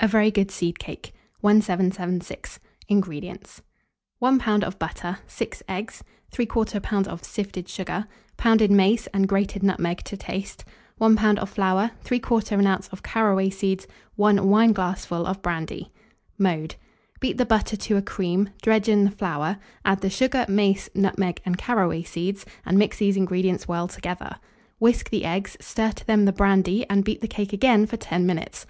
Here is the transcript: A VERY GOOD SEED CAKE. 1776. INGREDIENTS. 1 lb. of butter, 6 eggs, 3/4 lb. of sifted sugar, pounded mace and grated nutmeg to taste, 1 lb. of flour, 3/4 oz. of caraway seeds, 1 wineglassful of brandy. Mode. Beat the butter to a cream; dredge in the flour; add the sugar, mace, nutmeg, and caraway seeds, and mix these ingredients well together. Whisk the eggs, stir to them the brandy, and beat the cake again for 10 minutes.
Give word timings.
A 0.00 0.06
VERY 0.06 0.30
GOOD 0.30 0.50
SEED 0.50 0.78
CAKE. 0.78 1.14
1776. 1.40 2.60
INGREDIENTS. 2.88 3.62
1 4.18 4.38
lb. 4.38 4.64
of 4.64 4.78
butter, 4.78 5.20
6 5.26 5.62
eggs, 5.66 6.04
3/4 6.30 6.78
lb. 6.78 7.06
of 7.08 7.24
sifted 7.24 7.70
sugar, 7.70 8.06
pounded 8.36 8.70
mace 8.70 9.06
and 9.14 9.26
grated 9.26 9.62
nutmeg 9.62 10.02
to 10.04 10.14
taste, 10.14 10.66
1 10.98 11.16
lb. 11.16 11.38
of 11.38 11.48
flour, 11.48 11.90
3/4 12.04 12.66
oz. 12.70 12.88
of 12.88 13.02
caraway 13.02 13.48
seeds, 13.48 13.86
1 14.16 14.40
wineglassful 14.46 15.24
of 15.24 15.40
brandy. 15.40 15.90
Mode. 16.36 16.74
Beat 17.20 17.38
the 17.38 17.46
butter 17.46 17.78
to 17.78 17.96
a 17.96 18.02
cream; 18.02 18.50
dredge 18.60 18.90
in 18.90 19.04
the 19.04 19.10
flour; 19.10 19.56
add 19.86 20.02
the 20.02 20.10
sugar, 20.10 20.44
mace, 20.50 20.90
nutmeg, 20.94 21.40
and 21.46 21.56
caraway 21.56 22.02
seeds, 22.02 22.44
and 22.66 22.78
mix 22.78 22.98
these 22.98 23.16
ingredients 23.16 23.66
well 23.66 23.88
together. 23.88 24.36
Whisk 24.78 25.08
the 25.08 25.24
eggs, 25.24 25.56
stir 25.62 25.92
to 25.92 26.06
them 26.06 26.26
the 26.26 26.32
brandy, 26.34 26.84
and 26.90 27.04
beat 27.04 27.22
the 27.22 27.26
cake 27.26 27.54
again 27.54 27.86
for 27.86 27.96
10 27.96 28.26
minutes. 28.26 28.66